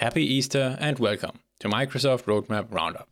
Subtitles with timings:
[0.00, 3.06] Happy Easter and welcome to Microsoft Roadmap Roundup.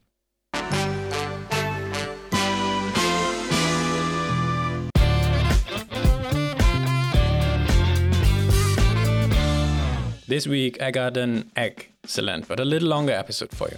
[10.27, 13.77] This week I got an excellent but a little longer episode for you,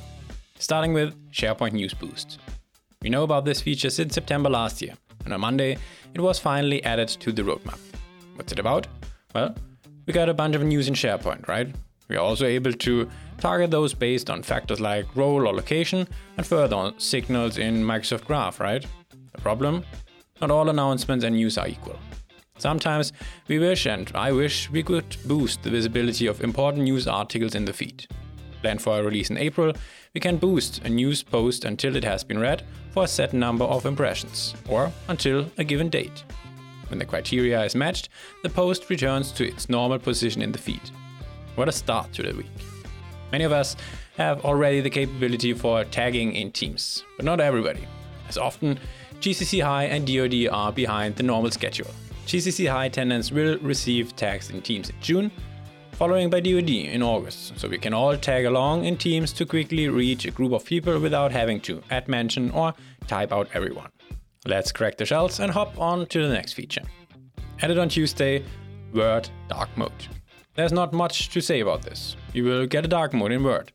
[0.60, 2.38] starting with SharePoint News Boost.
[3.02, 5.78] We know about this feature since September last year, and on Monday
[6.14, 7.80] it was finally added to the roadmap.
[8.36, 8.86] What's it about?
[9.34, 9.56] Well,
[10.06, 11.74] we got a bunch of news in SharePoint, right?
[12.10, 13.08] We are also able to
[13.38, 18.26] target those based on factors like role or location and further on signals in Microsoft
[18.26, 18.84] Graph, right?
[19.32, 19.84] The problem?
[20.40, 21.98] Not all announcements and news are equal.
[22.58, 23.12] Sometimes
[23.46, 27.64] we wish, and I wish, we could boost the visibility of important news articles in
[27.64, 28.06] the feed.
[28.60, 29.72] Planned for a release in April,
[30.12, 33.64] we can boost a news post until it has been read for a set number
[33.64, 36.24] of impressions, or until a given date.
[36.88, 38.08] When the criteria is matched,
[38.42, 40.90] the post returns to its normal position in the feed.
[41.60, 42.46] What a start to the week.
[43.32, 43.76] Many of us
[44.16, 47.86] have already the capability for tagging in teams, but not everybody.
[48.30, 48.78] As often,
[49.20, 51.90] GCC High and DoD are behind the normal schedule.
[52.24, 55.30] GCC High tenants will receive tags in teams in June,
[55.92, 59.86] following by DoD in August, so we can all tag along in teams to quickly
[59.90, 62.72] reach a group of people without having to add mention or
[63.06, 63.90] type out everyone.
[64.46, 66.84] Let's crack the shells and hop on to the next feature.
[67.60, 68.46] Added on Tuesday,
[68.94, 70.08] Word Dark Mode.
[70.54, 72.16] There's not much to say about this.
[72.32, 73.70] You will get a dark mode in Word,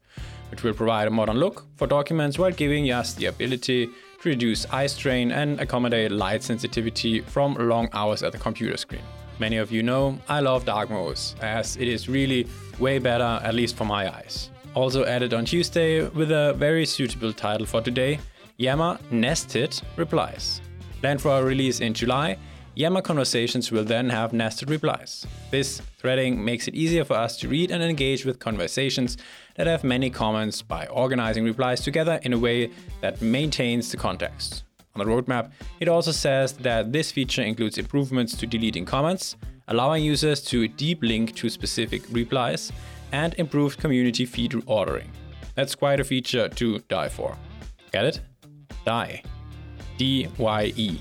[0.52, 4.66] which will provide a modern look for documents while giving us the ability to reduce
[4.74, 9.04] eye strain and accommodate light sensitivity from long hours at the computer screen.
[9.40, 12.46] Many of you know I love dark modes, as it is really
[12.78, 14.50] way better, at least for my eyes.
[14.74, 18.20] Also added on Tuesday with a very suitable title for today
[18.58, 20.62] Yammer Nested Replies.
[21.00, 22.38] Planned for a release in July,
[22.78, 25.26] Yammer conversations will then have nested replies.
[25.50, 29.16] This threading makes it easier for us to read and engage with conversations
[29.56, 34.66] that have many comments by organizing replies together in a way that maintains the context.
[34.94, 39.38] On the roadmap, it also says that this feature includes improvements to deleting comments,
[39.70, 42.74] allowing users to deep link to specific replies,
[43.14, 45.10] and improved community feed ordering.
[45.56, 47.38] That's quite a feature to die for.
[47.94, 48.22] Get it?
[48.86, 49.24] Die.
[49.98, 51.00] D Y E.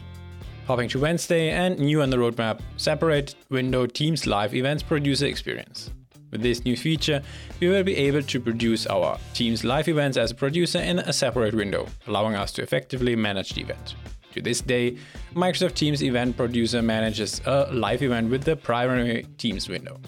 [0.67, 5.91] Hopping to Wednesday and new on the roadmap, separate window Teams live events producer experience.
[6.31, 7.23] With this new feature,
[7.61, 11.13] we will be able to produce our Teams live events as a producer in a
[11.13, 13.95] separate window, allowing us to effectively manage the event.
[14.33, 14.97] To this day,
[15.35, 20.01] Microsoft Teams Event Producer manages a live event with the primary Teams window.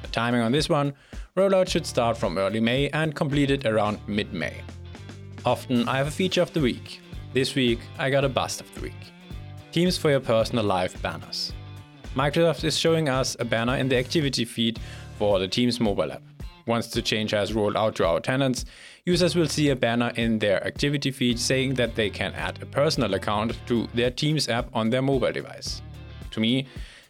[0.00, 0.94] The timing on this one,
[1.36, 4.62] rollout should start from early May and completed around mid May.
[5.44, 7.02] Often I have a feature of the week.
[7.34, 9.12] This week I got a bust of the week.
[9.78, 11.52] Teams for your personal life banners.
[12.16, 14.80] Microsoft is showing us a banner in the activity feed
[15.18, 16.22] for the Teams mobile app.
[16.66, 18.64] Once the change has rolled out to our tenants,
[19.04, 22.66] users will see a banner in their activity feed saying that they can add a
[22.66, 25.80] personal account to their Teams app on their mobile device.
[26.32, 26.66] To me,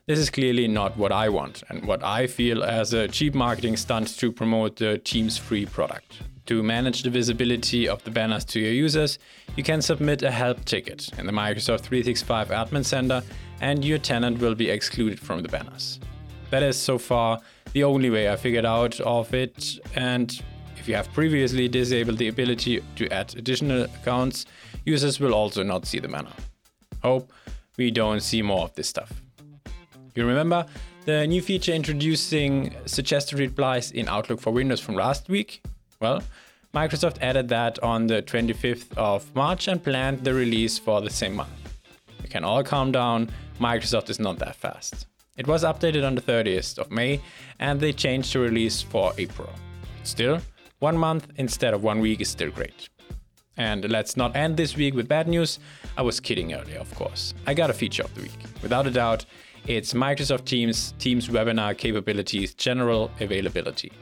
[0.08, 3.76] this is clearly not what I want and what I feel as a cheap marketing
[3.76, 6.22] stunt to promote the Teams free product.
[6.46, 9.18] To manage the visibility of the banners to your users,
[9.54, 13.22] you can submit a help ticket in the Microsoft 365 Admin Center,
[13.60, 16.00] and your tenant will be excluded from the banners.
[16.48, 17.38] That is so far
[17.74, 20.42] the only way I figured out of it, and
[20.78, 24.46] if you have previously disabled the ability to add additional accounts,
[24.86, 26.32] users will also not see the banner.
[27.02, 27.30] Hope
[27.76, 29.12] we don't see more of this stuff.
[30.14, 30.66] You remember
[31.04, 35.62] the new feature introducing suggested replies in Outlook for Windows from last week?
[36.00, 36.22] Well,
[36.74, 41.36] Microsoft added that on the 25th of March and planned the release for the same
[41.36, 41.50] month.
[42.22, 43.30] We can all calm down,
[43.60, 45.06] Microsoft is not that fast.
[45.36, 47.20] It was updated on the 30th of May
[47.58, 49.50] and they changed the release for April.
[50.02, 50.40] Still,
[50.80, 52.88] one month instead of one week is still great.
[53.56, 55.58] And let's not end this week with bad news.
[55.96, 57.34] I was kidding earlier, of course.
[57.46, 58.38] I got a feature of the week.
[58.62, 59.24] Without a doubt,
[59.66, 63.92] it's Microsoft Teams Teams webinar capabilities general availability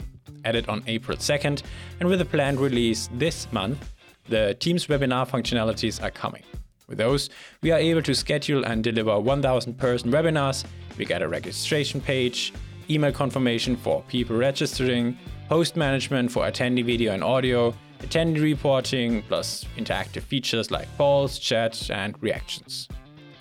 [0.44, 1.62] added on April 2nd,
[2.00, 3.92] and with a planned release this month,
[4.28, 6.42] the Teams webinar functionalities are coming.
[6.88, 7.30] With those,
[7.62, 10.64] we are able to schedule and deliver 1000 person webinars.
[10.96, 12.52] We get a registration page,
[12.88, 15.18] email confirmation for people registering,
[15.48, 21.90] host management for attendee video and audio, attendee reporting, plus interactive features like polls, chat,
[21.90, 22.88] and reactions.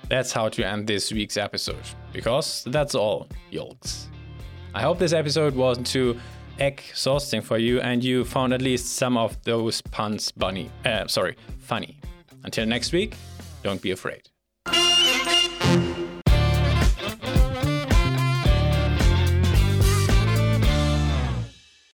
[0.09, 1.81] That's how to end this week's episode,
[2.13, 4.09] because that's all, yolks.
[4.73, 6.19] I hope this episode wasn't too
[6.59, 11.35] exhausting for you and you found at least some of those puns bunny, uh, sorry,
[11.59, 11.97] funny.
[12.43, 13.15] Until next week,
[13.63, 14.29] don't be afraid.